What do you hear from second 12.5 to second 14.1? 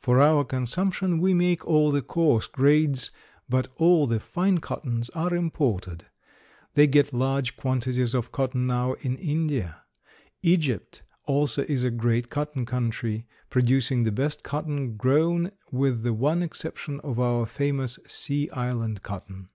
country, producing the